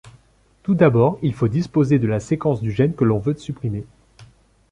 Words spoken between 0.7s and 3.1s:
d'abord il faut disposer de la séquence du gène que